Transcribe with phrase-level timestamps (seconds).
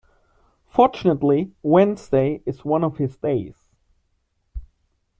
[0.67, 3.53] Fortunately Wednesday is one of his days.